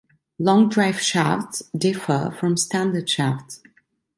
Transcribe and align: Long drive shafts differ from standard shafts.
Long 0.39 0.67
drive 0.67 0.99
shafts 0.99 1.61
differ 1.77 2.35
from 2.39 2.57
standard 2.57 3.07
shafts. 3.07 3.61